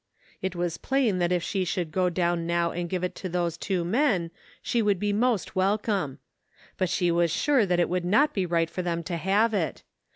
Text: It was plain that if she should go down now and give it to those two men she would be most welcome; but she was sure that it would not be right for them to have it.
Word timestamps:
It 0.41 0.55
was 0.55 0.77
plain 0.79 1.19
that 1.19 1.31
if 1.31 1.43
she 1.43 1.63
should 1.63 1.91
go 1.91 2.09
down 2.09 2.47
now 2.47 2.71
and 2.71 2.89
give 2.89 3.03
it 3.03 3.13
to 3.17 3.29
those 3.29 3.55
two 3.55 3.85
men 3.85 4.31
she 4.59 4.81
would 4.81 4.97
be 4.97 5.13
most 5.13 5.55
welcome; 5.55 6.17
but 6.75 6.89
she 6.89 7.11
was 7.11 7.29
sure 7.29 7.67
that 7.67 7.79
it 7.79 7.87
would 7.87 8.03
not 8.03 8.33
be 8.33 8.47
right 8.47 8.67
for 8.67 8.81
them 8.81 9.03
to 9.03 9.17
have 9.17 9.53
it. 9.53 9.83